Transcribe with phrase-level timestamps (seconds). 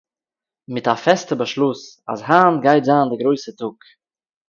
[0.73, 3.77] מיט א פעסטע באשלוס אז היינט גייט זיין די גרויסע טאג